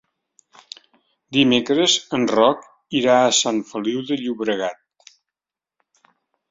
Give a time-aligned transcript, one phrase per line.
[1.37, 2.65] Dimecres en Roc
[3.03, 5.17] irà a Sant Feliu de Llobregat.